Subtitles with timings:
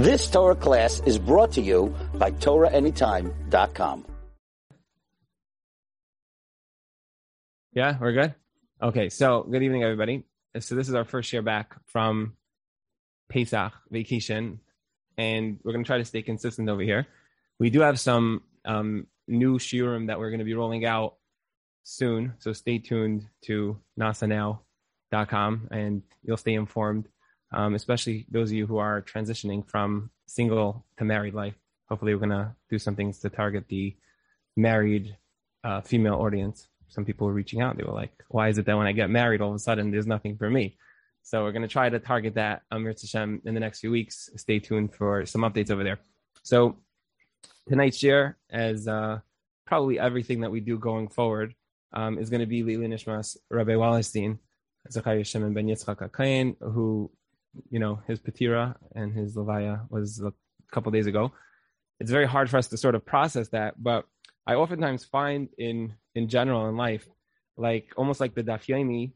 [0.00, 4.06] This Torah class is brought to you by TorahAnytime.com.
[7.74, 8.34] Yeah, we're good?
[8.80, 10.24] Okay, so good evening, everybody.
[10.58, 12.32] So this is our first year back from
[13.28, 14.60] Pesach vacation,
[15.18, 17.06] and we're going to try to stay consistent over here.
[17.58, 21.16] We do have some um, new shiurim that we're going to be rolling out
[21.82, 27.06] soon, so stay tuned to nasanow.com, and you'll stay informed
[27.52, 31.54] um, especially those of you who are transitioning from single to married life.
[31.88, 33.96] Hopefully, we're going to do some things to target the
[34.56, 35.16] married
[35.64, 36.68] uh, female audience.
[36.88, 37.76] Some people were reaching out.
[37.76, 39.90] They were like, why is it that when I get married, all of a sudden
[39.90, 40.76] there's nothing for me?
[41.22, 44.30] So we're going to try to target that, um, Hashem, in the next few weeks.
[44.36, 45.98] Stay tuned for some updates over there.
[46.42, 46.78] So
[47.68, 49.20] tonight's year, as uh,
[49.66, 51.54] probably everything that we do going forward,
[51.92, 54.38] um, is going to be Lili Nishmas Rabbi Wallerstein,
[54.90, 57.10] Zachariah Shimon ben Yitzchak HaKain, who
[57.70, 60.32] you know, his Patira and his Levaya was a
[60.72, 61.32] couple days ago.
[61.98, 64.06] It's very hard for us to sort of process that, but
[64.46, 67.06] I oftentimes find in in general in life,
[67.56, 69.12] like almost like the Daf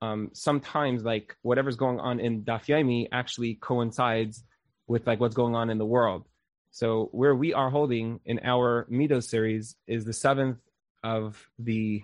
[0.00, 4.42] um, sometimes like whatever's going on in Daf actually coincides
[4.86, 6.26] with like what's going on in the world.
[6.70, 10.58] So where we are holding in our Midos series is the seventh
[11.04, 12.02] of the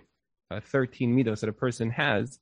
[0.50, 2.39] uh, 13 Midos that a person has.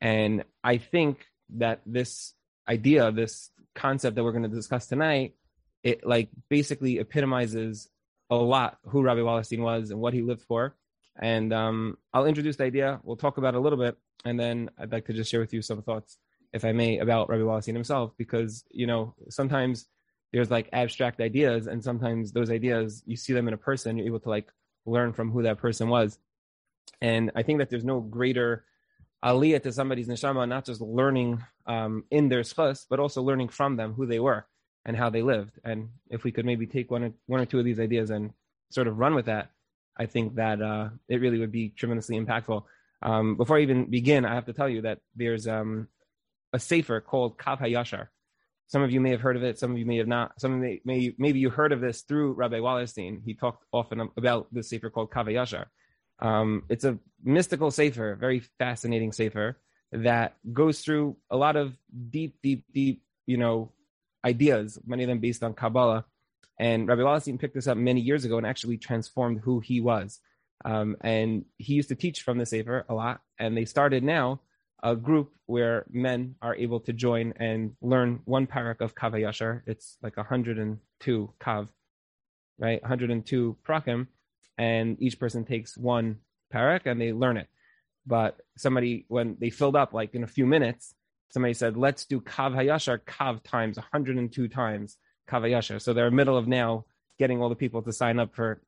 [0.00, 2.33] And I think that this
[2.68, 5.34] idea, of this concept that we're going to discuss tonight,
[5.82, 7.88] it like basically epitomizes
[8.30, 10.74] a lot who Rabbi Wallerstein was and what he lived for.
[11.16, 13.00] And um, I'll introduce the idea.
[13.04, 15.52] We'll talk about it a little bit, and then I'd like to just share with
[15.52, 16.18] you some thoughts,
[16.52, 19.86] if I may, about Rabbi Wallerstein himself, because you know sometimes
[20.32, 24.06] there's like abstract ideas, and sometimes those ideas you see them in a person, you're
[24.06, 24.50] able to like
[24.86, 26.18] learn from who that person was.
[27.00, 28.64] And I think that there's no greater
[29.24, 33.76] aliyah to somebody's neshama, not just learning um, in their schus, but also learning from
[33.76, 34.46] them who they were
[34.84, 35.58] and how they lived.
[35.64, 38.32] And if we could maybe take one or, one or two of these ideas and
[38.70, 39.50] sort of run with that,
[39.96, 42.64] I think that uh, it really would be tremendously impactful.
[43.00, 45.88] Um, before I even begin, I have to tell you that there's um,
[46.52, 48.08] a sefer called Kav Hayashar.
[48.66, 49.58] Some of you may have heard of it.
[49.58, 50.40] Some of you may have not.
[50.40, 53.20] Some may, may maybe you heard of this through Rabbi Wallerstein.
[53.24, 55.66] He talked often about this sefer called Kav Hayashar.
[56.20, 59.58] Um, it's a mystical sefer, very fascinating sefer
[59.92, 61.76] that goes through a lot of
[62.10, 63.72] deep, deep, deep, you know,
[64.24, 66.04] ideas, many of them based on Kabbalah.
[66.58, 70.20] And Rabbi Wallerstein picked this up many years ago and actually transformed who he was.
[70.64, 73.20] Um, and he used to teach from the Sefer a lot.
[73.38, 74.40] And they started now
[74.82, 79.62] a group where men are able to join and learn one parak of Kav Yashar.
[79.66, 81.68] It's like 102 Kav,
[82.58, 82.82] right?
[82.82, 84.06] 102 prakim.
[84.56, 86.18] And each person takes one
[86.52, 87.48] parak and they learn it.
[88.06, 90.94] But somebody, when they filled up, like in a few minutes,
[91.30, 94.98] somebody said, let's do Kav Hayashar, Kav times 102 times
[95.28, 95.80] Kav Hayashar.
[95.80, 96.84] So they're in the middle of now
[97.18, 98.60] getting all the people to sign up for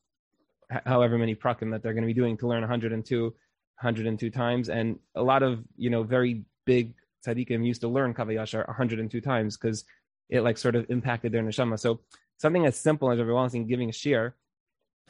[0.84, 4.68] however many prakim that they're going to be doing to learn 102, 102 times.
[4.68, 9.20] And a lot of, you know, very big tzaddikim used to learn Kav Hayashar 102
[9.20, 9.84] times because
[10.28, 11.78] it like sort of impacted their neshama.
[11.78, 12.00] So
[12.38, 14.34] something as simple as everyone saying giving a share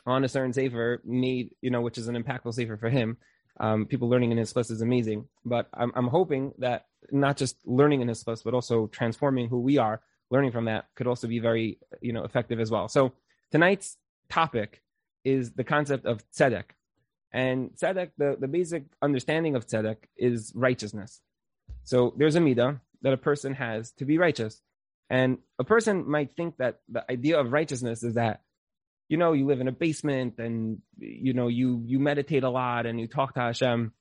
[0.06, 3.16] on a certain sefer made, you know, which is an impactful sefer for him,
[3.58, 5.26] um, people learning in his class is amazing.
[5.44, 9.60] But I'm, I'm hoping that not just learning in his class, but also transforming who
[9.60, 10.00] we are,
[10.30, 12.88] learning from that could also be very, you know, effective as well.
[12.88, 13.12] So
[13.50, 13.96] tonight's
[14.28, 14.82] topic
[15.24, 16.64] is the concept of tzedek.
[17.32, 21.20] And tzedek, the, the basic understanding of tzedek is righteousness.
[21.84, 24.60] So there's a midah that a person has to be righteous.
[25.08, 28.40] And a person might think that the idea of righteousness is that
[29.08, 32.86] you know, you live in a basement and, you know, you, you meditate a lot
[32.86, 33.92] and you talk to Hashem.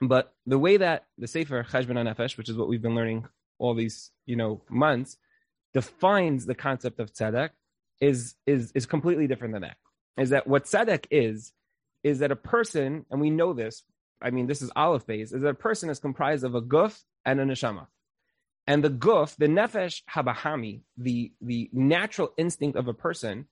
[0.00, 3.26] But the way that the Sefer Cheshbon HaNefesh, which is what we've been learning
[3.58, 5.16] all these, you know, months,
[5.74, 7.50] defines the concept of tzedek
[8.00, 9.76] is, is, is completely different than that.
[10.16, 11.52] Is that what tzedek is,
[12.04, 13.82] is that a person, and we know this,
[14.22, 17.00] I mean, this is Aleph base, is that a person is comprised of a guf
[17.24, 17.88] and a neshama.
[18.68, 23.46] And the guf, the nefesh habahami, the, the natural instinct of a person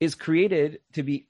[0.00, 1.28] is created to be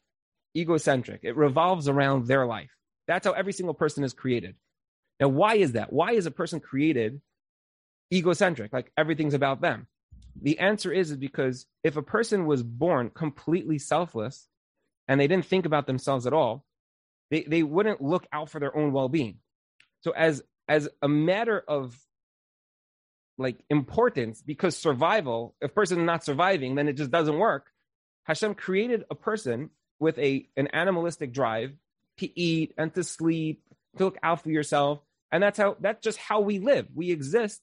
[0.56, 1.20] egocentric.
[1.22, 2.70] It revolves around their life.
[3.06, 4.54] That's how every single person is created.
[5.18, 5.92] Now, why is that?
[5.92, 7.20] Why is a person created
[8.12, 8.72] egocentric?
[8.72, 9.86] Like everything's about them.
[10.40, 14.48] The answer is, is because if a person was born completely selfless
[15.08, 16.64] and they didn't think about themselves at all,
[17.30, 19.38] they, they wouldn't look out for their own well-being.
[20.02, 21.98] So as as a matter of
[23.38, 27.70] like importance, because survival, if person is not surviving, then it just doesn't work.
[28.24, 31.72] Hashem created a person with a an animalistic drive
[32.18, 33.62] to eat and to sleep,
[33.96, 35.00] to look out for yourself,
[35.32, 36.86] and that's how that's just how we live.
[36.94, 37.60] We exist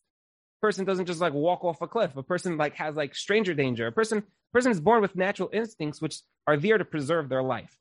[0.62, 2.16] person doesn't just like walk off a cliff.
[2.16, 3.88] A person like has like stranger danger.
[3.88, 4.24] A person
[4.54, 7.78] person is born with natural instincts which are there to preserve their life.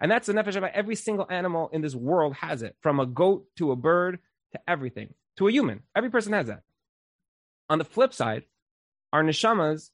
[0.00, 3.06] And that's the nefesh about every single animal in this world has it, from a
[3.06, 4.18] goat to a bird
[4.52, 5.82] to everything, to a human.
[5.94, 6.62] Every person has that.
[7.68, 8.44] On the flip side,
[9.12, 9.90] our neshamas,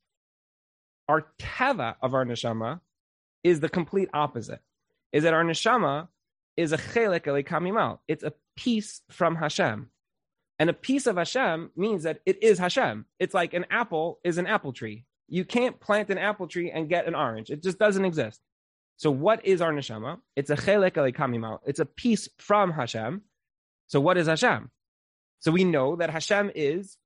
[1.08, 2.81] our teva of our neshama
[3.44, 4.60] is the complete opposite.
[5.12, 6.08] Is that our neshama
[6.56, 7.99] is a chelik kamimal.
[8.08, 9.88] It's a piece from Hashem.
[10.58, 13.06] And a piece of Hashem means that it is Hashem.
[13.19, 15.06] It's like an apple is an apple tree.
[15.28, 17.50] You can't plant an apple tree and get an orange.
[17.50, 18.40] It just doesn't exist.
[18.96, 20.19] So what is our neshama?
[20.37, 21.58] It's a chelek kamimal.
[21.66, 23.22] It's a piece from Hashem.
[23.88, 24.70] So what is Hashem?
[25.40, 26.96] So we know that Hashem is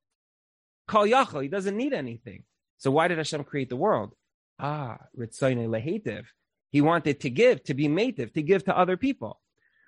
[0.88, 1.42] kol yachal.
[1.42, 2.44] He doesn't need anything.
[2.78, 4.14] So why did Hashem create the world?
[4.58, 6.24] Ah, ritzayne lehetiv.
[6.70, 9.40] He wanted to give, to be mative, to give to other people,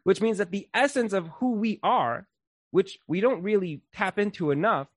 [0.04, 2.26] which means that the essence of who we are,
[2.70, 4.88] which we don't really tap into enough,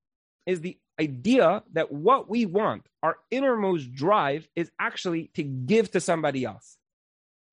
[0.45, 5.99] is the idea that what we want, our innermost drive, is actually to give to
[5.99, 6.77] somebody else.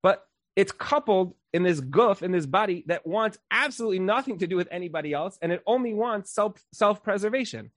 [0.03, 0.25] But
[0.55, 4.67] it's coupled in this goof, in this body that wants absolutely nothing to do with
[4.71, 7.71] anybody else, and it only wants self self preservation.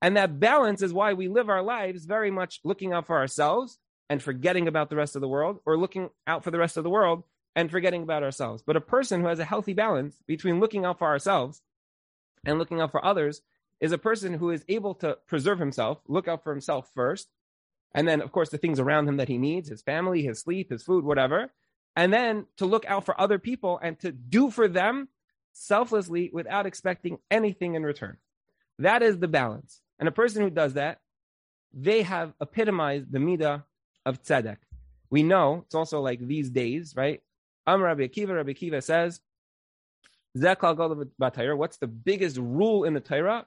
[0.00, 3.78] And that balance is why we live our lives very much looking out for ourselves
[4.08, 6.84] and forgetting about the rest of the world, or looking out for the rest of
[6.84, 7.24] the world
[7.54, 8.62] and forgetting about ourselves.
[8.64, 11.60] But a person who has a healthy balance between looking out for ourselves
[12.44, 13.42] and looking out for others
[13.80, 17.28] is a person who is able to preserve himself, look out for himself first,
[17.94, 20.70] and then, of course, the things around him that he needs his family, his sleep,
[20.70, 21.50] his food, whatever.
[21.96, 25.08] And then to look out for other people and to do for them
[25.52, 28.18] selflessly without expecting anything in return.
[28.78, 29.80] That is the balance.
[29.98, 31.00] And a person who does that,
[31.72, 33.64] they have epitomized the midah
[34.06, 34.58] of tzedek.
[35.10, 37.20] We know it's also like these days, right?
[37.66, 39.20] Am Rabbi Akiva, Rabbi Akiva says,
[40.34, 43.46] What's the biggest rule in the Torah?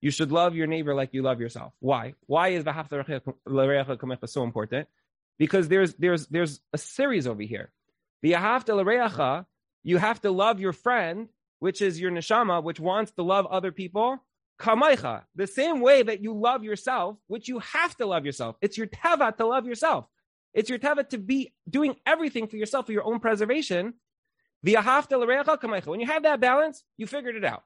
[0.00, 1.74] You should love your neighbor like you love yourself.
[1.80, 2.14] Why?
[2.26, 4.88] Why is kamecha so important?
[5.38, 7.70] Because there's there's there's a series over here.
[8.22, 11.28] You have to love your friend,
[11.58, 14.22] which is your neshama, which wants to love other people
[14.60, 18.56] Kamaicha, the same way that you love yourself, which you have to love yourself.
[18.60, 20.06] It's your teva to love yourself.
[20.52, 23.94] It's your teva to be doing everything for yourself for your own preservation.
[24.62, 27.62] When you have that balance, you figured it out.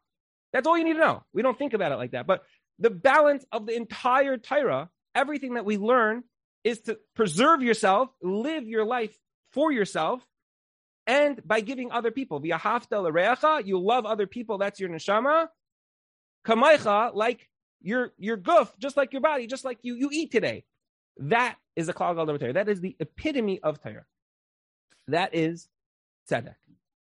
[0.53, 1.25] That's all you need to know.
[1.33, 2.29] We don't think about it like that.
[2.29, 2.45] But
[2.79, 6.23] the balance of the entire Torah, everything that we learn
[6.63, 9.17] is to preserve yourself, live your life
[9.53, 10.25] for yourself,
[11.07, 12.41] and by giving other people.
[12.45, 15.49] You love other people, that's your neshama
[16.47, 17.49] kamaycha, like
[17.81, 20.65] your your goof, just like your body, just like you you eat today.
[21.19, 24.05] That is a klal gadol That is the epitome of Torah.
[25.09, 25.69] That is
[26.31, 26.57] tzedek.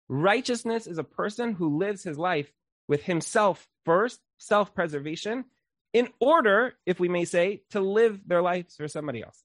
[0.08, 2.52] Righteousness is a person who lives his life
[2.88, 5.44] with himself first, self-preservation,
[5.92, 9.42] in order, if we may say, to live their lives for somebody else.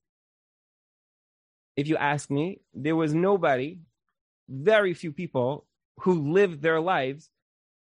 [1.78, 3.80] If you ask me, there was nobody,
[4.50, 5.66] very few people
[6.02, 7.30] who lived their lives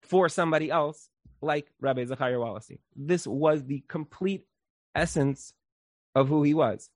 [0.05, 1.09] for somebody else
[1.41, 2.79] like Rabbi Zachariah Wallerstein.
[2.95, 4.45] This was the complete
[4.95, 5.53] essence
[6.15, 6.89] of who he was.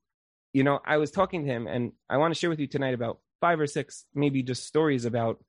[0.54, 2.94] You know, I was talking to him, and I want to share with you tonight
[2.94, 5.44] about five or six, maybe just stories about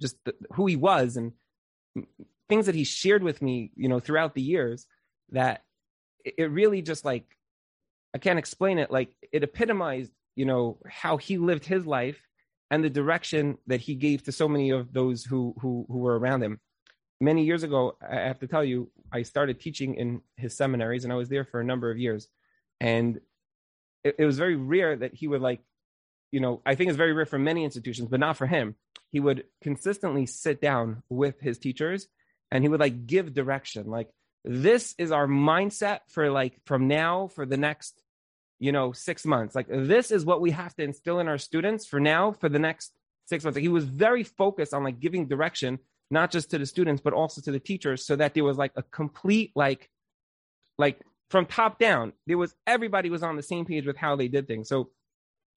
[0.00, 1.32] just the, who he was and
[2.48, 4.86] things that he shared with me, you know, throughout the years
[5.30, 5.62] that
[6.24, 7.24] it really just like,
[8.14, 8.90] I can't explain it.
[8.90, 12.20] Like it epitomized, you know, how he lived his life
[12.70, 16.18] and the direction that he gave to so many of those who who who were
[16.18, 16.60] around him
[17.20, 21.12] many years ago, I have to tell you, I started teaching in his seminaries and
[21.12, 22.28] I was there for a number of years.
[22.80, 23.20] And
[24.04, 25.60] it, it, was very rare that he would like,
[26.30, 28.76] you know, I think it's very rare for many institutions, but not for him.
[29.10, 32.06] He would consistently sit down with his teachers
[32.50, 33.88] and he would like give direction.
[33.88, 34.10] Like,
[34.44, 38.00] this is our mindset for like from now for the next,
[38.60, 39.54] you know, six months.
[39.54, 42.58] Like, this is what we have to instill in our students for now for the
[42.58, 42.92] next
[43.26, 43.56] six months.
[43.56, 45.80] Like, he was very focused on like giving direction
[46.10, 48.72] not just to the students but also to the teachers so that there was like
[48.76, 49.88] a complete like
[50.78, 51.00] like
[51.30, 54.46] from top down there was everybody was on the same page with how they did
[54.46, 54.90] things so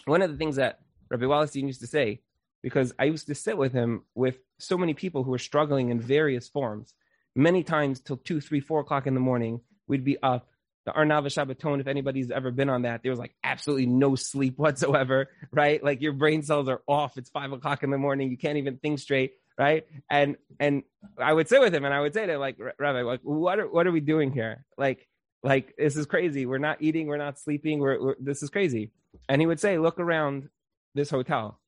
[0.06, 0.80] one of the things that
[1.10, 2.22] rabbi Wallerstein used to say
[2.62, 6.00] because i used to sit with him with so many people who were struggling in
[6.00, 6.94] various forms
[7.36, 10.48] many times till two three four o'clock in the morning we'd be up
[10.86, 14.16] the Ohr Naava Shabbaton, if anybody's ever been on that, there was like absolutely no
[14.16, 15.84] sleep whatsoever, right?
[15.84, 17.18] Like your brain cells are off.
[17.18, 18.32] It's five o'clock in the morning.
[18.32, 19.86] You can't even think straight right?
[20.10, 20.82] And and
[21.20, 23.60] I would sit with him and I would say to him, like, Rabbi, like, what
[23.60, 24.66] are what are we doing here?
[24.76, 25.08] Like,
[25.44, 26.48] like this is crazy.
[26.48, 27.06] We're not eating.
[27.06, 27.78] We're not sleeping.
[27.78, 28.90] We're, we're this is crazy.
[29.30, 30.50] And he would say, look around
[30.96, 31.60] this hotel.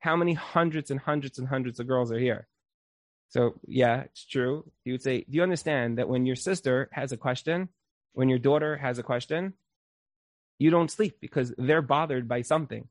[0.00, 2.46] How many hundreds and hundreds and hundreds of girls are here?
[3.30, 4.70] So yeah, it's true.
[4.84, 7.70] He would say, Do you understand that when your sister has a question,
[8.12, 9.54] when your daughter has a question,
[10.58, 12.88] you don't sleep because they're bothered by something.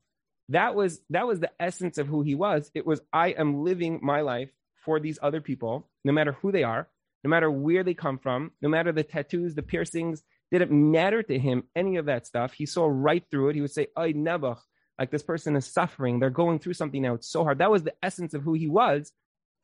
[0.50, 2.70] That was that was the essence of who he was.
[2.74, 4.50] It was I am living my life
[4.84, 6.88] for these other people, no matter who they are,
[7.24, 11.38] no matter where they come from, no matter the tattoos, the piercings, didn't matter to
[11.38, 12.52] him, any of that stuff.
[12.52, 13.54] He saw right through it.
[13.54, 14.58] He would say, Ay nebuch,
[14.98, 16.18] like this person is suffering.
[16.18, 17.14] They're going through something now.
[17.14, 17.58] It's so hard.
[17.58, 19.12] That was the essence of who he was.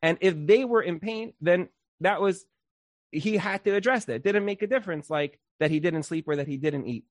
[0.03, 1.69] And if they were in pain, then
[2.01, 2.45] that was,
[3.11, 4.17] he had to address that.
[4.17, 7.07] It didn't make a difference, like that he didn't sleep or that he didn't eat.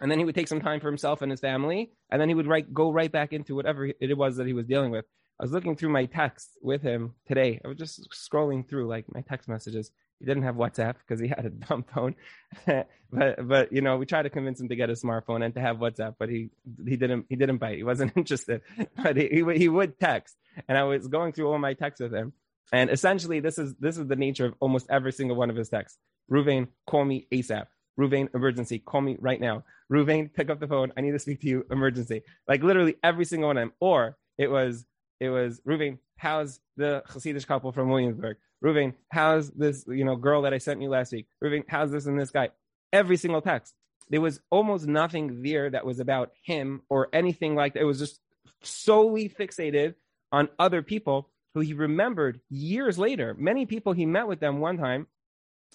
[0.00, 2.34] And then he would take some time for himself and his family, and then he
[2.34, 5.04] would write, go right back into whatever it was that he was dealing with.
[5.40, 7.60] I was looking through my texts with him today.
[7.64, 9.90] I was just scrolling through like my text messages.
[10.18, 12.16] He didn't have WhatsApp because he had a dumb phone,
[13.12, 15.60] but but you know we tried to convince him to get a smartphone and to
[15.60, 16.50] have WhatsApp, but he
[16.84, 17.76] he didn't he didn't bite.
[17.76, 18.62] He wasn't interested,
[18.96, 20.36] but he he, he would text,
[20.68, 22.32] and I was going through all my texts with him,
[22.72, 25.68] and essentially this is this is the nature of almost every single one of his
[25.68, 26.00] texts.
[26.28, 27.66] Ruvain, call me ASAP.
[27.98, 29.64] Ruvain, emergency, call me right now.
[29.90, 30.92] Ruvain, pick up the phone.
[30.96, 32.22] I need to speak to you, emergency.
[32.46, 33.72] Like literally every single one of them.
[33.80, 34.86] Or it was
[35.20, 38.36] it was Ruvain, how's the Hasidic couple from Williamsburg?
[38.64, 41.26] Ruvain, how's this, you know, girl that I sent you last week?
[41.42, 42.50] Ruvain, how's this and this guy?
[42.92, 43.74] Every single text.
[44.10, 47.80] There was almost nothing there that was about him or anything like that.
[47.80, 48.20] It was just
[48.62, 49.94] solely fixated
[50.32, 53.34] on other people who he remembered years later.
[53.38, 55.06] Many people he met with them one time.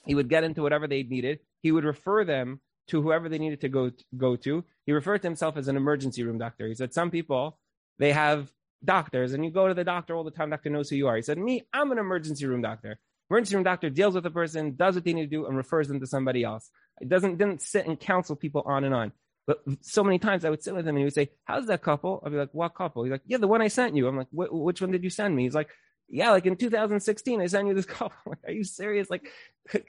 [0.06, 1.39] He would get into whatever they needed.
[1.63, 4.63] He would refer them to whoever they needed to go go to.
[4.86, 6.67] He referred to himself as an emergency room doctor.
[6.67, 7.58] He said some people
[7.98, 8.51] they have
[8.84, 11.15] doctors and you go to the doctor all the time, doctor knows who you are.
[11.15, 13.00] He said, Me, I'm an emergency room doctor.
[13.29, 15.88] Emergency room doctor deals with a person, does what they need to do, and refers
[15.88, 16.70] them to somebody else.
[17.01, 19.12] It doesn't didn't sit and counsel people on and on.
[19.46, 21.82] But so many times I would sit with him and he would say, How's that
[21.82, 22.22] couple?
[22.25, 23.03] I'd be like, What couple?
[23.03, 24.08] He's like, Yeah, the one I sent you.
[24.08, 25.43] I'm like, Which one did you send me?
[25.43, 25.70] He's like,
[26.10, 28.13] Yeah, like in 2016, I sent you this couple.
[28.25, 29.10] Like, Are you serious?
[29.10, 29.29] Like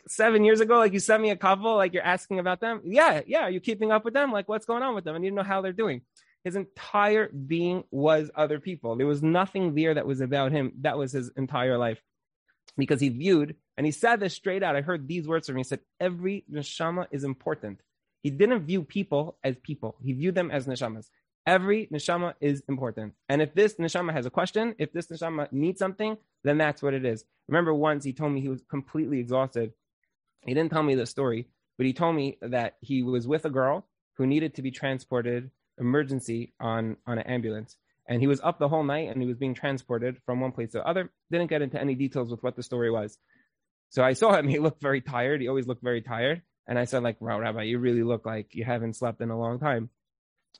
[0.06, 2.80] seven years ago, like you sent me a couple, like you're asking about them?
[2.84, 3.42] Yeah, yeah.
[3.42, 4.32] Are you keeping up with them?
[4.32, 5.14] Like, what's going on with them?
[5.14, 6.02] I need to know how they're doing.
[6.44, 8.96] His entire being was other people.
[8.96, 10.72] There was nothing there that was about him.
[10.82, 12.00] That was his entire life.
[12.76, 14.76] Because he viewed, and he said this straight out.
[14.76, 15.60] I heard these words from him.
[15.60, 17.80] He said, Every neshama is important.
[18.22, 21.08] He didn't view people as people, he viewed them as neshamas.
[21.46, 23.12] Every neshama is important.
[23.28, 26.94] And if this neshama has a question, if this neshama needs something, then that's what
[26.94, 27.24] it is.
[27.48, 29.72] Remember once he told me he was completely exhausted.
[30.46, 33.50] He didn't tell me the story, but he told me that he was with a
[33.50, 33.86] girl
[34.16, 37.76] who needed to be transported emergency on on an ambulance.
[38.08, 40.72] And he was up the whole night and he was being transported from one place
[40.72, 41.10] to the other.
[41.30, 43.18] Didn't get into any details with what the story was.
[43.90, 44.48] So i saw him.
[44.54, 45.40] He looked very tired.
[45.40, 46.42] He always looked very tired.
[46.66, 49.38] And i said like wow rabbi you really look like you haven't slept in a
[49.38, 49.90] long time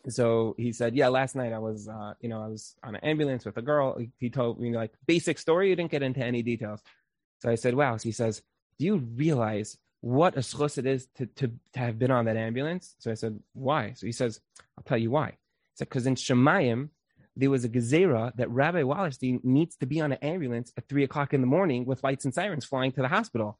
[0.08, 3.04] so he said yeah last night i was uh, you know i was on an
[3.04, 6.42] ambulance with a girl he told me like basic story he didn't get into any
[6.42, 6.82] details
[7.40, 8.42] so i said wow so he says
[8.78, 12.37] do you realize what a schus it is to, to, to have been on that
[12.37, 12.94] ambulance.
[12.99, 13.94] So I said, why?
[13.96, 14.38] So he says,
[14.76, 15.28] I'll tell you why.
[15.28, 16.90] He said, because in Shemayim,
[17.37, 21.04] there was a gezerah that Rabbi Wallerstein needs to be on an ambulance at three
[21.04, 23.58] o'clock in the morning with lights and sirens flying to the hospital.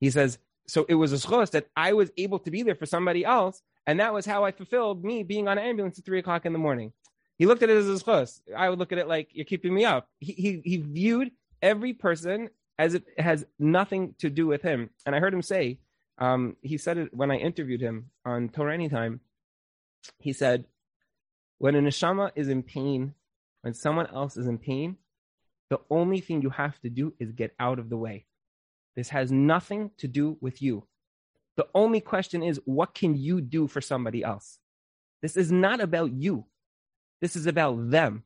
[0.00, 2.86] He says, so it was a schus that I was able to be there for
[2.86, 3.62] somebody else.
[3.86, 6.52] And that was how I fulfilled me being on an ambulance at three o'clock in
[6.52, 6.92] the morning.
[7.36, 8.40] He looked at it as his schus.
[8.56, 10.08] I would look at it like you're keeping me up.
[10.20, 12.48] He, he, he viewed every person
[12.78, 14.90] as it has nothing to do with him.
[15.04, 15.78] And I heard him say,
[16.18, 19.20] um, he said it when I interviewed him on Torah Anytime.
[20.18, 20.66] He said,
[21.58, 23.14] when a neshama is in pain,
[23.62, 24.96] when someone else is in pain,
[25.70, 28.26] the only thing you have to do is get out of the way.
[28.96, 30.84] This has nothing to do with you.
[31.56, 34.58] The only question is, what can you do for somebody else?
[35.22, 36.46] This is not about you.
[37.20, 38.24] This is about them.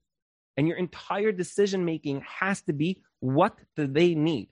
[0.56, 4.49] And your entire decision making has to be what do they need?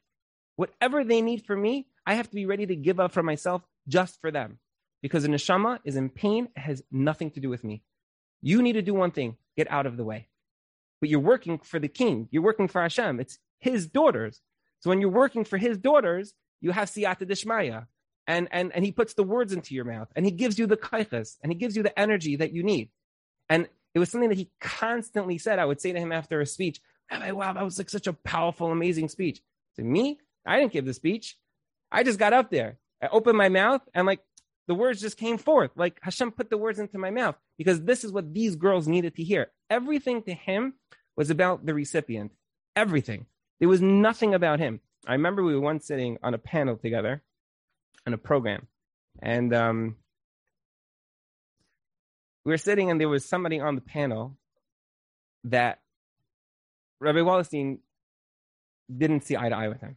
[0.57, 3.63] Whatever they need from me, I have to be ready to give up for myself
[3.89, 4.59] just for them.
[5.03, 7.83] Because a neshama is in pain, it has nothing to do with me.
[8.43, 10.29] You need to do one thing get out of the way.
[11.01, 13.21] But you're working for the king, you're working for Hashem.
[13.21, 14.41] It's his daughters.
[14.81, 17.87] So when you're working for his daughters, you have siyata dishmaya.
[18.27, 20.77] And, and, and he puts the words into your mouth and he gives you the
[20.77, 22.91] kaichas and he gives you the energy that you need.
[23.49, 25.59] And it was something that he constantly said.
[25.59, 26.81] I would say to him after a speech,
[27.11, 29.41] Rabbi, wow, that was like such a powerful, amazing speech.
[29.77, 31.37] To me, I didn't give the speech.
[31.93, 32.79] I just got up there.
[33.03, 34.21] I opened my mouth and like
[34.67, 35.71] the words just came forth.
[35.77, 39.15] Like Hashem put the words into my mouth because this is what these girls needed
[39.17, 39.53] to hear.
[39.71, 40.75] Everything to him
[41.17, 42.33] was about the recipient.
[42.75, 43.27] Everything.
[43.61, 44.81] There was nothing about him.
[45.07, 47.23] I remember we were once sitting on a panel together
[48.07, 48.67] on a program.
[49.21, 49.97] And um,
[52.45, 54.37] we were sitting and there was somebody on the panel
[55.45, 55.81] that
[57.01, 57.79] Rabbi Wallerstein
[58.95, 59.97] didn't see eye to eye with him.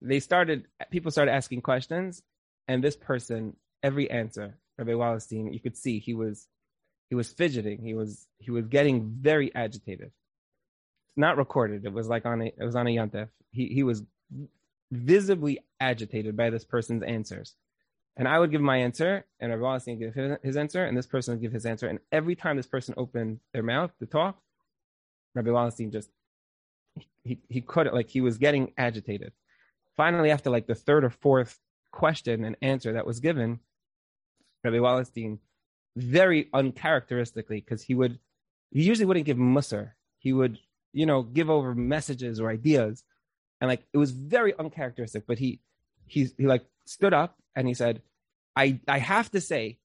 [0.00, 2.22] They started, people started asking questions,
[2.68, 6.46] and this person, every answer, Rabbi Wallerstein, you could see he was,
[7.08, 7.82] he was fidgeting.
[7.82, 10.12] He was, he was getting very agitated.
[11.08, 11.84] It's not recorded.
[11.84, 13.28] It was like on a, it was on a yantef.
[13.50, 14.04] He, he was
[14.90, 17.54] visibly agitated by this person's answers.
[18.16, 21.06] And I would give my answer, and Rabbi Wallerstein would give his answer, and this
[21.06, 21.86] person would give his answer.
[21.86, 24.40] And every time this person opened their mouth to talk,
[25.34, 26.10] Rabbi Wallerstein just
[27.22, 29.32] he he couldn't like he was getting agitated.
[29.96, 31.58] Finally, after like the third or fourth
[31.92, 33.60] question and answer that was given,
[34.64, 35.38] Rabbi Wallerstein,
[35.96, 38.18] very uncharacteristically, because he would
[38.70, 39.92] he usually wouldn't give musar.
[40.18, 40.58] He would,
[40.92, 43.04] you know, give over messages or ideas.
[43.60, 45.60] And like it was very uncharacteristic, but he
[46.06, 48.02] he he like stood up and he said,
[48.54, 49.78] I I have to say,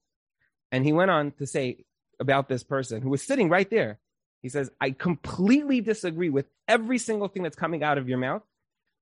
[0.70, 1.84] and he went on to say
[2.20, 3.98] about this person who was sitting right there.
[4.42, 8.42] He says, I completely disagree with every single thing that's coming out of your mouth.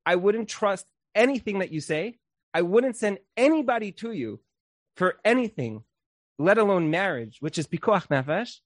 [0.06, 2.18] I wouldn't trust anything that you say.
[2.54, 4.40] I wouldn't send anybody to you
[4.96, 5.84] for anything,
[6.38, 8.58] let alone marriage, which is pikuach nefesh.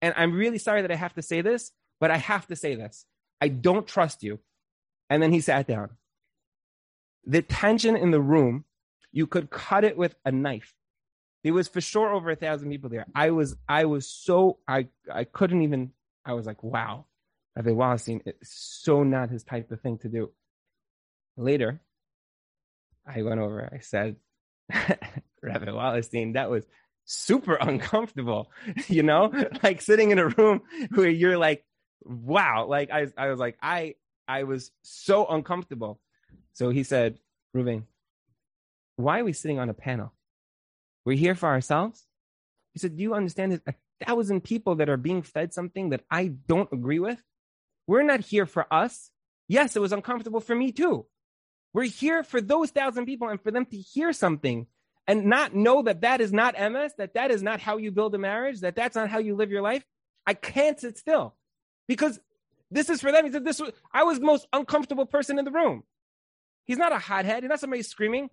[0.00, 2.74] And I'm really sorry that I have to say this, but I have to say
[2.74, 3.04] this.
[3.40, 4.40] I don't trust you.
[5.10, 5.90] And then he sat down.
[7.24, 8.64] The tension in the room,
[9.12, 10.74] you could cut it with a knife.
[11.44, 13.06] There was for sure over a thousand people there.
[13.14, 15.92] I was, I was so, I, I couldn't even
[16.28, 17.06] I was like, wow,
[17.56, 18.52] Rabbi Wallerstein, it's
[18.84, 20.30] so not his type of thing to do.
[21.38, 21.80] Later,
[23.06, 24.16] I went over, I said,
[25.42, 26.64] Rabbi Wallerstein, that was
[27.06, 28.50] super uncomfortable,
[28.88, 30.60] you know, like sitting in a room
[30.94, 31.64] where you're like,
[32.04, 33.94] wow, like I, I was like, I,
[34.28, 35.98] I was so uncomfortable.
[36.52, 37.18] So he said,
[37.54, 37.86] Ruben,
[38.96, 40.12] why are we sitting on a panel?
[41.04, 42.04] We're here for ourselves.
[42.74, 46.28] He said, do you understand A thousand people that are being fed something that I
[46.28, 47.22] don't agree with.
[47.86, 49.10] We're not here for us.
[49.48, 51.06] Yes, it was uncomfortable for me too.
[51.72, 54.66] We're here for those thousand people and for them to hear something
[55.06, 58.14] and not know that that is not MS, that that is not how you build
[58.14, 59.84] a marriage, that that's not how you live your life.
[60.26, 61.34] I can't sit still
[61.86, 62.20] because
[62.70, 63.24] this is for them.
[63.24, 65.84] He said, this was, I was the most uncomfortable person in the room.
[66.64, 67.42] He's not a hothead.
[67.42, 68.30] He's not somebody screaming.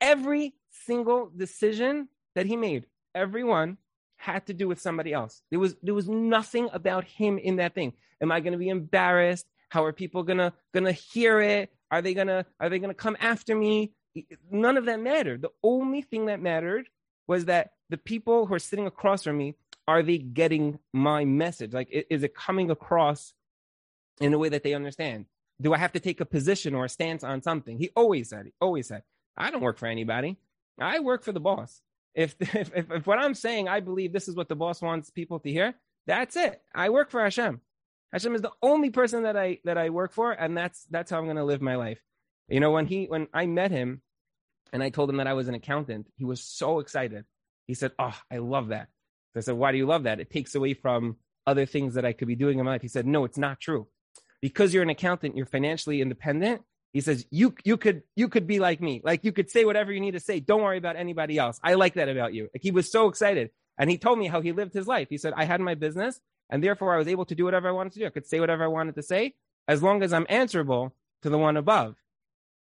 [0.00, 0.54] Every
[0.86, 3.78] single decision that he made, everyone
[4.16, 5.42] had to do with somebody else.
[5.50, 7.92] There was there was nothing about him in that thing.
[8.20, 9.46] Am I going to be embarrassed?
[9.68, 11.72] How are people gonna gonna hear it?
[11.90, 13.92] Are they gonna are they gonna come after me?
[14.50, 15.42] None of that mattered.
[15.42, 16.88] The only thing that mattered
[17.26, 19.54] was that the people who are sitting across from me
[19.86, 21.72] are they getting my message?
[21.72, 23.34] Like, is it coming across
[24.20, 25.26] in a way that they understand?
[25.60, 27.78] Do I have to take a position or a stance on something?
[27.78, 29.02] He always said, he always said,
[29.36, 30.38] I don't work for anybody.
[30.80, 31.80] I work for the boss.
[32.14, 35.10] If, if, if, if what I'm saying, I believe this is what the boss wants
[35.10, 35.74] people to hear,
[36.06, 36.60] that's it.
[36.74, 37.60] I work for Hashem.
[38.12, 41.18] Hashem is the only person that I that I work for, and that's that's how
[41.18, 41.98] I'm going to live my life.
[42.48, 44.02] You know, when he when I met him,
[44.72, 47.24] and I told him that I was an accountant, he was so excited.
[47.66, 48.88] He said, "Oh, I love that."
[49.34, 50.20] I said, "Why do you love that?
[50.20, 52.88] It takes away from other things that I could be doing in my life." He
[52.88, 53.88] said, "No, it's not true.
[54.44, 56.60] Because you're an accountant, you're financially independent.
[56.92, 59.00] He says, you, you could, you could be like me.
[59.02, 60.38] Like you could say whatever you need to say.
[60.38, 61.58] Don't worry about anybody else.
[61.64, 62.50] I like that about you.
[62.52, 63.52] Like he was so excited.
[63.78, 65.08] And he told me how he lived his life.
[65.08, 67.72] He said, I had my business and therefore I was able to do whatever I
[67.72, 68.04] wanted to do.
[68.06, 69.32] I could say whatever I wanted to say
[69.66, 71.96] as long as I'm answerable to the one above.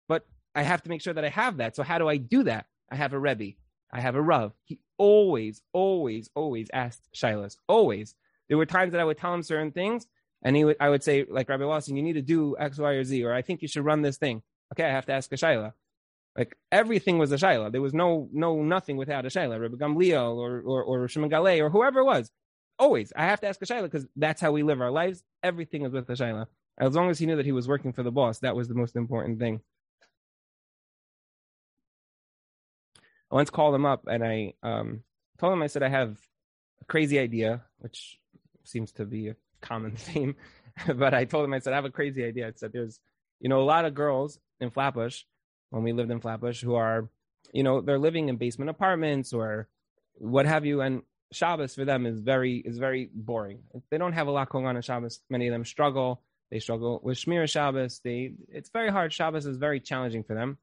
[0.07, 1.75] But I have to make sure that I have that.
[1.75, 2.65] So how do I do that?
[2.89, 3.57] I have a Rebbe.
[3.91, 4.53] I have a Rav.
[4.63, 7.57] He always, always, always asked Shilas.
[7.67, 8.15] Always.
[8.47, 10.07] There were times that I would tell him certain things
[10.43, 12.91] and he would, I would say, like Rabbi Lawson, you need to do X, Y,
[12.91, 14.43] or Z, or I think you should run this thing.
[14.73, 15.73] Okay, I have to ask a Shaila.
[16.37, 17.71] Like everything was a Shaila.
[17.71, 19.59] There was no no nothing without a Shaila.
[19.59, 22.29] Rabbi Gamliel or or, or Shimon Galei or whoever it was.
[22.79, 25.23] Always, I have to ask a Shaila because that's how we live our lives.
[25.43, 26.47] Everything is with a Shaila.
[26.77, 28.73] As long as he knew that he was working for the boss, that was the
[28.73, 29.61] most important thing.
[33.31, 35.03] I once called him up and I um,
[35.37, 36.17] told him I said I have
[36.81, 38.19] a crazy idea, which
[38.63, 40.35] seems to be a common theme.
[40.95, 42.47] but I told him, I said, I have a crazy idea.
[42.47, 42.99] I said, there's,
[43.39, 45.23] you know, a lot of girls in Flatbush,
[45.71, 47.09] when we lived in Flatbush, who are,
[47.51, 49.67] you know, they're living in basement apartments or
[50.15, 50.81] what have you.
[50.81, 53.59] And Shabbos for them is very, is very boring.
[53.89, 55.21] They don't have a lot going on in Shabbos.
[55.29, 56.21] Many of them struggle.
[56.51, 57.99] They struggle with Shmir Shabbos.
[58.03, 59.11] They, it's very hard.
[59.11, 60.59] Shabbos is very challenging for them.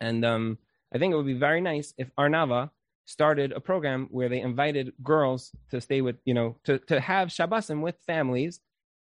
[0.00, 0.58] And um,
[0.94, 2.70] I think it would be very nice if Ohr Naava
[3.08, 7.28] started a program where they invited girls to stay with, you know, to, to have
[7.28, 8.60] Shabbosim with families.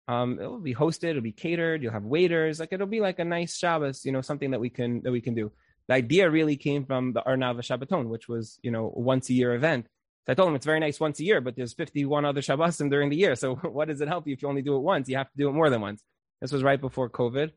[0.08, 3.26] Um, it'll be hosted, it'll be catered, you'll have waiters, like it'll be like a
[3.26, 5.52] nice Shabbos, you know, something that we can that we can do.
[5.88, 9.34] The idea really came from the Ohr Naava Shabbaton, which was, you know, once a
[9.34, 9.88] year event.
[10.26, 12.92] So I told him it's very nice once a year, but there's 51 other Shabbosim
[12.92, 13.36] during the year.
[13.36, 15.10] So what does it help you if you only do it once?
[15.10, 16.04] You have to do it more than once.
[16.42, 17.52] This was right before COVID.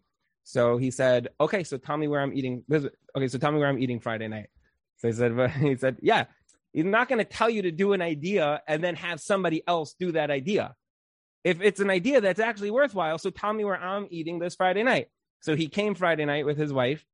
[0.44, 2.64] So he said, "Okay, so tell me where I'm eating.
[2.72, 4.48] Okay, so tell me where I'm eating Friday night."
[4.98, 6.24] So he said, "He said, yeah,
[6.72, 9.94] he's not going to tell you to do an idea and then have somebody else
[9.98, 10.74] do that idea.
[11.44, 14.82] If it's an idea that's actually worthwhile, so tell me where I'm eating this Friday
[14.82, 15.08] night."
[15.40, 17.04] So he came Friday night with his wife,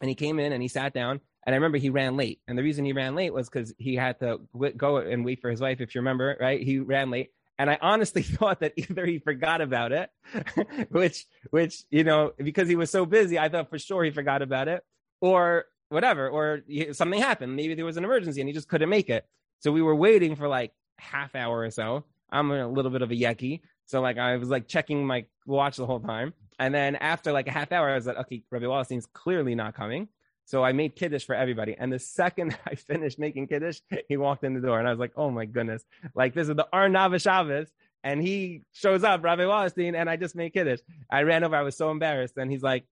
[0.00, 1.20] and he came in and he sat down.
[1.46, 3.96] And I remember he ran late, and the reason he ran late was because he
[3.96, 4.40] had to
[4.76, 5.80] go and wait for his wife.
[5.80, 6.62] If you remember, right?
[6.62, 10.10] He ran late, and I honestly thought that either he forgot about it,
[10.90, 14.42] which, which, you know, because he was so busy, I thought for sure he forgot
[14.42, 14.82] about it
[15.20, 16.60] or whatever, or
[16.92, 17.56] something happened.
[17.56, 19.26] Maybe there was an emergency and he just couldn't make it.
[19.60, 22.04] So we were waiting for like half hour or so.
[22.30, 23.60] I'm a little bit of a yucky.
[23.86, 26.34] So like I was like checking my watch the whole time.
[26.58, 29.74] And then after like a half hour, I was like, okay, Rabbi Wallerstein's clearly not
[29.74, 30.08] coming.
[30.46, 31.74] So I made kiddish for everybody.
[31.78, 35.00] And the second I finished making kiddish, he walked in the door and I was
[35.00, 35.84] like, oh my goodness.
[36.14, 37.68] Like this is the Arnav Shabbos.
[38.02, 40.80] And he shows up, Rabbi Wallerstein, and I just made kiddush.
[41.10, 41.56] I ran over.
[41.56, 42.36] I was so embarrassed.
[42.36, 42.84] And he's like,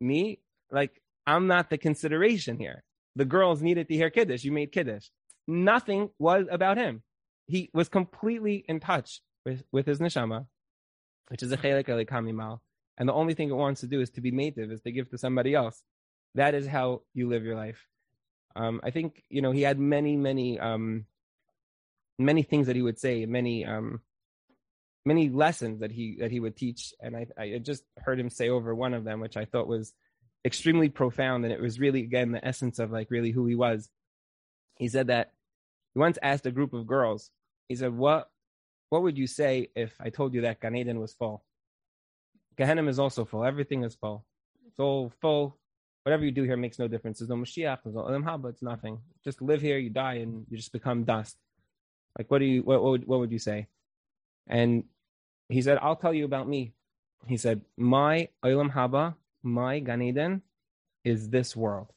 [0.00, 0.40] me?
[0.70, 2.82] Like, I'm not the consideration here.
[3.16, 4.44] The girls needed to hear kiddush.
[4.44, 5.08] You made kiddush.
[5.46, 7.02] Nothing was about him.
[7.46, 10.46] He was completely in touch with, with his neshama,
[11.28, 12.60] which is a chelik kamimal.
[12.96, 15.10] And the only thing it wants to do is to be native, is to give
[15.10, 15.82] to somebody else.
[16.34, 17.86] That is how you live your life.
[18.54, 21.06] Um, I think you know he had many, many, um,
[22.18, 24.00] many things that he would say, many, um,
[25.04, 28.50] many lessons that he that he would teach, and I, I just heard him say
[28.50, 29.92] over one of them, which I thought was
[30.44, 33.88] extremely profound, and it was really again the essence of like really who he was.
[34.76, 35.32] He said that
[35.94, 37.30] he once asked a group of girls.
[37.68, 38.30] He said, "What
[38.90, 41.44] what would you say if I told you that Gan Eden was full?
[42.56, 43.44] Gehenna is also full.
[43.44, 44.24] Everything is full.
[44.66, 45.58] It's all full
[46.04, 47.18] whatever you do here makes no difference.
[47.18, 48.98] There's no Mashiach, there's no Olam Haba, it's nothing.
[49.24, 51.36] Just live here, you die, and you just become dust.
[52.18, 53.68] Like, what do you, what, what, would, what would you say?
[54.46, 54.84] And
[55.48, 56.72] he said, I'll tell you about me.
[57.26, 60.42] He said, my Olam Haba, my Gan Eden
[61.04, 61.88] is this world.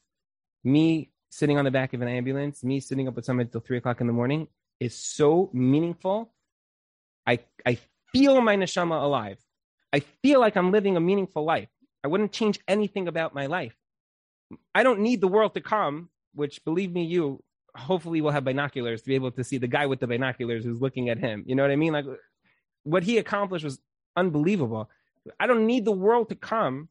[0.63, 3.77] Me sitting on the back of an ambulance, me sitting up with somebody till three
[3.77, 4.47] o'clock in the morning
[4.79, 6.33] is so meaningful.
[7.27, 7.77] I, I
[8.13, 9.37] feel my neshama alive.
[9.91, 11.69] I feel like I'm living a meaningful life.
[12.03, 13.75] I wouldn't change anything about my life.
[14.73, 17.43] I don't need the world to come, which believe me, you
[17.75, 20.81] hopefully will have binoculars to be able to see the guy with the binoculars who's
[20.81, 21.43] looking at him.
[21.47, 21.93] You know what I mean?
[21.93, 22.05] Like
[22.83, 23.79] what he accomplished was
[24.15, 24.89] unbelievable.
[25.39, 26.89] I don't need the world to come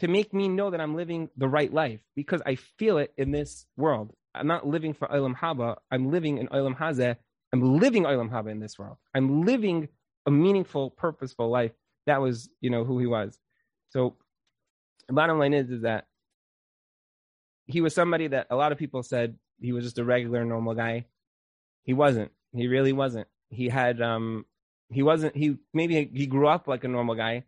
[0.00, 3.30] to make me know that I'm living the right life because I feel it in
[3.30, 4.12] this world.
[4.34, 5.76] I'm not living for Olam Haba.
[5.90, 7.16] I'm living in Olam Hazeh.
[7.52, 8.96] I'm living Olam Haba in this world.
[9.14, 9.88] I'm living
[10.26, 11.72] a meaningful, purposeful life.
[12.06, 13.38] That was, you know, who he was.
[13.90, 14.16] So,
[15.08, 16.06] bottom line is, is that
[17.66, 20.74] he was somebody that a lot of people said he was just a regular normal
[20.74, 21.06] guy.
[21.84, 22.32] He wasn't.
[22.52, 23.28] He really wasn't.
[23.50, 24.44] He had um
[24.90, 27.44] he wasn't he maybe he grew up like a normal guy.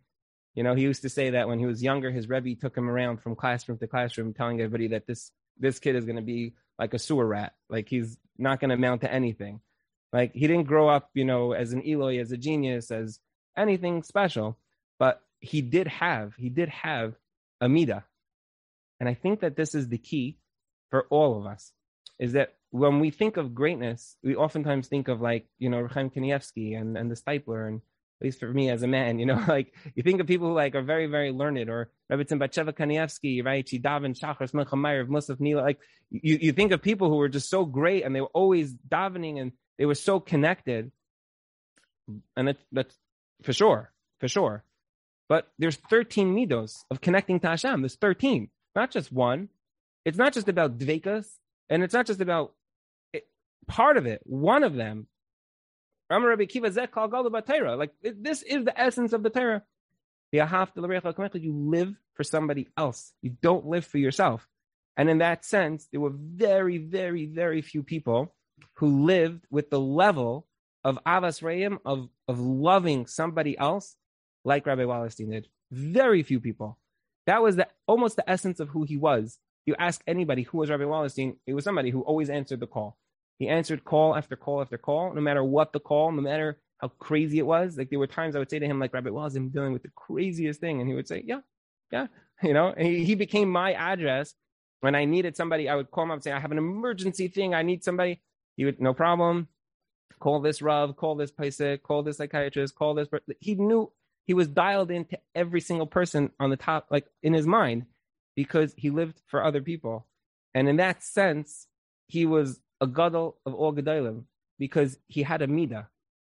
[0.57, 2.89] You know, he used to say that when he was younger, his Rebbe took him
[2.89, 6.55] around from classroom to classroom, telling everybody that this this kid is going to be
[6.79, 9.61] like a sewer rat, like he's not going to amount to anything.
[10.11, 13.19] Like he didn't grow up, you know, as an Eloi, as a genius, as
[13.55, 14.57] anything special,
[14.97, 17.13] but he did have he did have
[17.61, 18.03] a midah,
[18.99, 20.39] and I think that this is the key
[20.89, 21.71] for all of us
[22.17, 26.09] is that when we think of greatness, we oftentimes think of like, you know, Chaim
[26.09, 27.81] Kanievsky and, and the Steipler, and
[28.19, 30.53] at least for me as a man, you know, like you think of people who
[30.53, 33.65] like are very, very learned, or Rebbetzin Batsheva Kanievsky, right?
[33.65, 35.61] Chidavin, Shachar, Smecha Meir, Musaf Nila.
[35.61, 38.73] Like you, you think of people who were just so great and they were always
[38.73, 40.91] davening and they were so connected.
[42.35, 42.95] And that's, that's
[43.43, 44.63] for sure, for sure.
[45.29, 47.81] But there's 13 midos of connecting to Hashem.
[47.81, 49.49] There's 13 not just one.
[50.05, 51.27] It's not just about dvekas,
[51.67, 52.53] and it's not just about
[53.11, 53.27] it,
[53.67, 54.21] part of it.
[54.23, 55.07] One of them,
[56.09, 56.67] Rabbi Kiva
[57.77, 59.63] Like this is the essence of the Torah.
[60.31, 60.43] You
[61.53, 63.13] live for somebody else.
[63.21, 64.47] You don't live for yourself.
[64.97, 68.33] And in that sense, there were very, very, very few people
[68.75, 70.47] who lived with the level
[70.83, 73.95] of Avas Reim, of, of loving somebody else
[74.43, 75.47] like Rabbi Wallerstein did.
[75.71, 76.77] Very few people.
[77.27, 79.37] That was the, almost the essence of who he was.
[79.65, 82.97] You ask anybody who was Rabbi Wallerstein, it was somebody who always answered the call.
[83.39, 86.89] He answered call after call after call, no matter what the call, no matter how
[86.99, 87.77] crazy it was.
[87.77, 89.83] Like there were times I would say to him, like Rabbi Wallerstein, I'm dealing with
[89.83, 91.41] the craziest thing, and he would say, yeah,
[91.91, 92.07] yeah,
[92.43, 92.73] you know.
[92.75, 94.33] And he, he became my address
[94.81, 95.69] when I needed somebody.
[95.69, 97.53] I would call him up and say, I have an emergency thing.
[97.53, 98.21] I need somebody.
[98.55, 99.47] He would, no problem.
[100.19, 103.07] Call this Rav, call this Paisik, call this psychiatrist, call this.
[103.39, 103.91] He knew
[104.25, 107.85] he was dialed into every single person on the top, like in his mind,
[108.35, 110.07] because he lived for other people.
[110.55, 111.67] And in that sense,
[112.07, 114.23] he was a gadol of all gedolim
[114.59, 115.87] because he had a midah.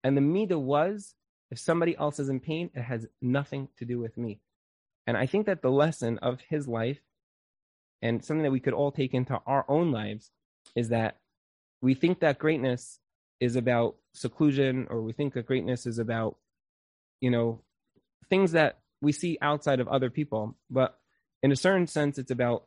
[0.03, 1.15] And the midah was
[1.51, 4.39] If somebody else is in pain, it has nothing to do with me.
[5.07, 6.99] And I think that the lesson of his life
[8.01, 10.29] and something that we could all take into our own lives
[10.75, 11.17] is that
[11.81, 12.99] we think that greatness
[13.39, 16.37] is about seclusion or we think that greatness is about,
[17.19, 17.61] you know,
[18.29, 20.55] things that we see outside of other people.
[20.69, 20.99] But
[21.41, 22.65] in a certain sense, it's about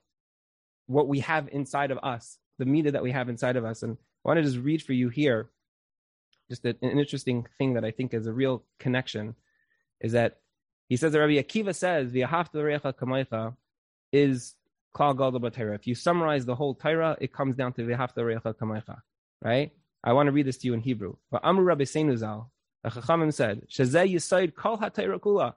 [0.86, 3.82] what we have inside of us, the media that we have inside of us.
[3.82, 5.50] And I want to just read for you here
[6.52, 9.34] just an interesting thing that I think is a real connection
[10.00, 10.38] is that
[10.88, 13.54] he says that Rabbi Akiva says the Recha Kamaycha
[14.12, 14.54] is
[14.94, 18.98] Klal If you summarize the whole Torah, it comes down to Recha Kamaycha,
[19.40, 19.72] right?
[20.04, 21.16] I want to read this to you in Hebrew.
[21.30, 22.48] But Amru Rabbi Seinuzal,
[22.84, 25.54] the Chachamim said, Kula,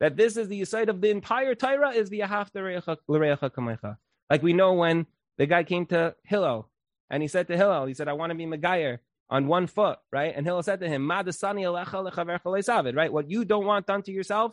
[0.00, 3.96] that this is the Yisaid of the entire Torah is the Recha Kamaycha.
[4.28, 5.06] Like we know when
[5.38, 6.68] the guy came to Hillel
[7.10, 8.98] and he said to Hillel, he said, I want to be Megayer
[9.30, 10.32] on one foot, right?
[10.34, 13.12] And Hillel said to him, right?
[13.12, 14.52] What you don't want done to yourself,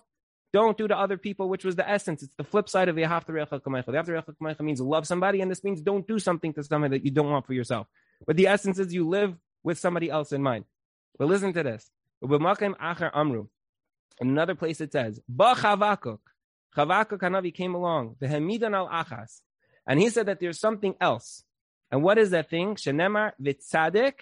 [0.53, 2.23] don't do to other people, which was the essence.
[2.23, 3.87] It's the flip side of Yahavta Recha Kamecha.
[3.87, 7.05] Yahavta Recha Kamecha means love somebody, and this means don't do something to somebody that
[7.05, 7.87] you don't want for yourself.
[8.25, 10.63] But the essence is you live with somebody else in mind.
[11.17, 11.89] But listen to this.
[12.21, 13.47] In
[14.21, 16.19] another place it says, Ba Chavakuk.
[16.75, 18.15] Chavakuk Hanavi came along.
[18.19, 19.41] The Hamidan al Achas.
[19.87, 21.43] And he said that there's something else.
[21.91, 22.75] And what is that thing?
[22.75, 24.21] Shenemar v'tzadik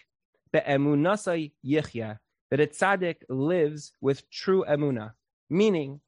[0.52, 2.20] be'emunasai yichya.
[2.52, 5.14] That a tzaddik lives with true emuna.
[5.50, 6.02] Meaning,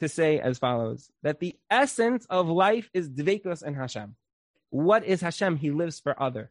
[0.00, 4.14] to say as follows that the essence of life is dvekos and Hashem.
[4.70, 5.56] What is Hashem?
[5.56, 6.50] He lives for other.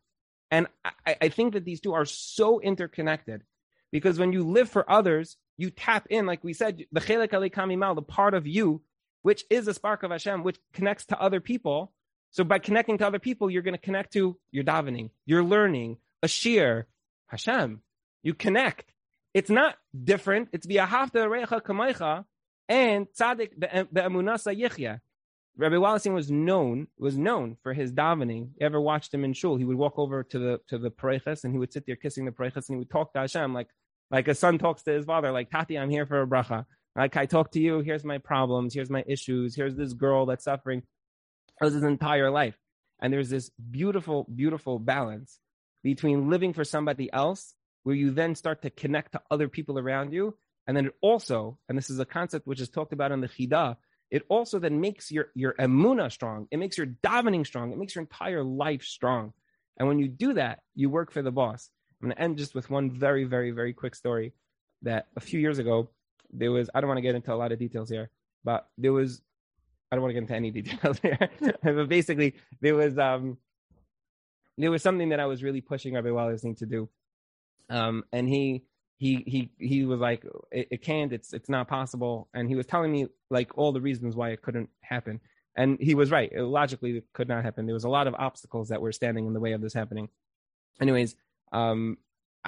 [0.49, 3.43] And I, I, think that these two are so interconnected
[3.91, 7.95] because when you live for others, you tap in, like we said, the chelek kamimal,
[7.95, 8.81] the part of you,
[9.23, 11.91] which is a spark of Hashem, which connects to other people.
[12.31, 15.97] So by connecting to other people, you're going to connect to your davening, your learning,
[16.21, 16.87] a sheer,
[17.27, 17.81] Hashem.
[18.23, 18.93] You connect.
[19.33, 20.49] It's not different.
[20.51, 22.25] It's via hafta recha kamaicha
[22.67, 24.99] and tzaddik be'emunasa yichya.
[25.57, 28.49] Rabbi Wallerstein was known was known for his davening.
[28.59, 29.57] You ever watched him in shul?
[29.57, 32.25] He would walk over to the to the pareches and he would sit there kissing
[32.25, 33.69] the pareches and he would talk to Hashem like
[34.11, 36.65] like a son talks to his father, like Tati, I'm here for a bracha.
[36.95, 37.79] Like I talk to you.
[37.79, 38.73] Here's my problems.
[38.73, 39.55] Here's my issues.
[39.55, 40.83] Here's this girl that's suffering.
[41.59, 42.57] That his entire life,
[42.99, 45.39] and there's this beautiful, beautiful balance
[45.83, 50.13] between living for somebody else, where you then start to connect to other people around
[50.13, 50.35] you,
[50.67, 53.29] and then it also, and this is a concept which is talked about in the
[53.29, 53.77] Chida,
[54.11, 56.47] it also then makes your, your emuna strong.
[56.51, 57.71] It makes your davening strong.
[57.71, 59.33] It makes your entire life strong.
[59.77, 61.69] And when you do that, you work for the boss.
[62.01, 64.33] I'm going to end just with one very, very, very quick story
[64.83, 65.89] that a few years ago,
[66.31, 68.09] there was, I don't want to get into a lot of details here,
[68.43, 69.21] but there was,
[69.91, 71.17] I don't want to get into any details here,
[71.63, 73.37] but basically there was, um,
[74.57, 76.89] there was something that I was really pushing Rabbi Wallerstein to do.
[77.69, 78.63] Um, and he,
[78.97, 82.29] he he he was like it, it, can't it's it's not possible.
[82.33, 85.21] And he was telling me like all the reasons why it couldn't happen.
[85.55, 86.31] And he was right.
[86.31, 87.65] It, logically it could not happen.
[87.65, 90.09] There was a lot of obstacles that were standing in the way of this happening.
[90.81, 91.15] Anyways
[91.53, 91.97] um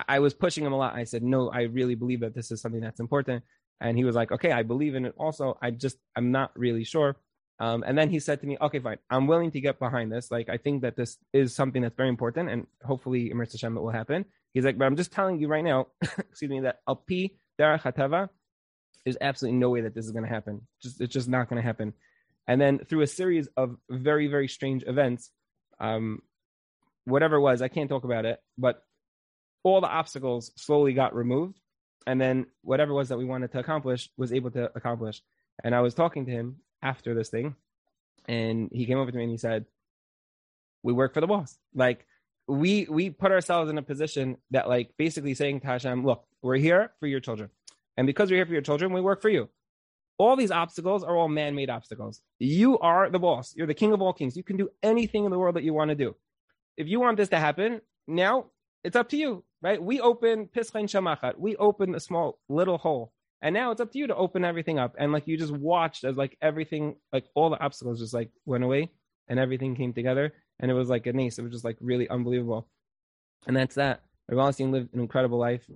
[0.10, 0.96] i was pushing him a lot.
[0.96, 3.44] I said no i really believe that this is something that's important.
[3.80, 5.58] And he was like okay i believe in it also.
[5.62, 7.16] I just i'm not really sure
[7.60, 8.98] um, and then he said to me, okay, fine.
[9.10, 10.32] I'm willing to get behind this.
[10.32, 13.82] Like, I think that this is something that's very important and hopefully, Emir Hashem, it
[13.82, 14.26] will happen.
[14.54, 18.30] He's like, but I'm just telling you right now, excuse me, that Alpi Derech Hatava,
[19.04, 20.62] there's absolutely no way that this is going to happen.
[20.82, 21.94] Just It's just not going to happen.
[22.48, 25.30] And then through a series of very, very strange events,
[25.80, 26.22] um,
[27.06, 28.82] whatever it was, I can't talk about it, but
[29.64, 31.60] all the obstacles slowly got removed.
[32.08, 35.22] And then whatever it was that we wanted to accomplish was able to accomplish.
[35.64, 37.56] And I was talking to him after this thing,
[38.28, 39.66] and he came over to me and he said,
[40.84, 41.58] "We work for the boss.
[41.74, 42.06] Like
[42.48, 46.58] we we put ourselves in a position that like basically saying to Hashem, look, we're
[46.58, 47.50] here for your children,
[47.98, 49.50] and because we're here for your children, we work for you.
[50.18, 52.22] All these obstacles are all man-made obstacles.
[52.40, 53.54] You are the boss.
[53.56, 54.36] You're the king of all kings.
[54.36, 56.14] You can do anything in the world that you want to do.
[56.76, 58.48] If you want this to happen, now
[58.84, 59.82] it's up to you, right?
[59.82, 61.38] We open Pischain Shamachat.
[61.38, 64.80] We open a small little hole and now it's up to you to open everything
[64.80, 64.96] up.
[64.98, 68.64] And like you just watched as like everything, like all the obstacles just like went
[68.64, 68.92] away
[69.28, 70.34] and everything came together.
[70.60, 71.40] And it was like a nice.
[71.40, 72.68] It was just like really unbelievable.
[73.48, 74.02] And that's that.
[74.30, 75.70] Wallerstein lived an incredible life.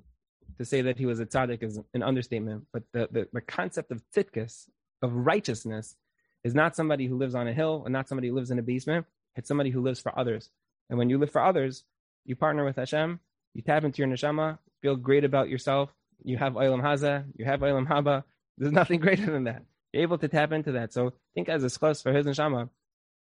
[0.60, 2.66] To say that he was a tzaddik is an understatement.
[2.72, 4.68] But the, the, the concept of tzidkus,
[5.02, 5.96] of righteousness,
[6.44, 8.62] is not somebody who lives on a hill and not somebody who lives in a
[8.62, 9.06] basement.
[9.36, 10.50] It's somebody who lives for others.
[10.90, 11.84] And when you live for others,
[12.26, 13.20] you partner with Hashem,
[13.54, 15.90] you tap into your neshama, feel great about yourself,
[16.24, 18.24] you have Olam Haza, you have Olam Haba.
[18.58, 19.64] There's nothing greater than that.
[19.92, 20.94] You're able to tap into that.
[20.94, 22.70] So think as a schos for his neshama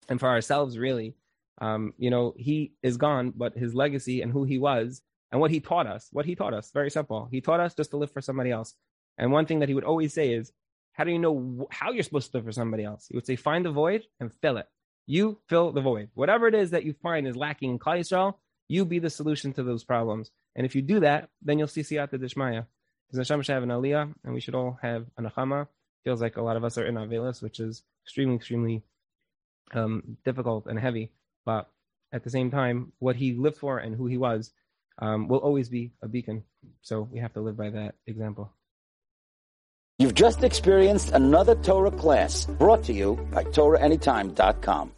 [0.10, 1.16] and for ourselves, really.
[1.60, 5.52] Um, you know, he is gone, but his legacy and who he was and what
[5.52, 7.28] he taught us, what he taught us, very simple.
[7.32, 8.76] He taught us just to live for somebody else.
[9.18, 10.52] And one thing that he would always say is,
[10.94, 13.08] how do you know how you're supposed to live for somebody else?
[13.10, 14.68] He would say, find the void and fill it.
[15.06, 16.10] You fill the void.
[16.13, 18.36] Whatever it is that you find is lacking in Klal Yisrael,
[18.68, 20.32] you be the solution to those problems.
[20.58, 22.65] And if you do that, then you'll see Siyata Dishmaya.
[23.08, 25.67] Because Hashem should have an aliyah, and we should all have a nachama.
[26.04, 28.84] Feels like a lot of us are in Avelis, which is extremely, extremely
[29.74, 31.12] um, difficult and heavy.
[31.46, 31.70] But
[32.12, 34.52] at the same time, what he lived for and who he was
[35.00, 36.43] um, will always be a beacon.
[36.82, 38.52] So we have to live by that example.
[40.00, 44.91] You've just experienced another Torah class brought to you by TorahAnytime.com.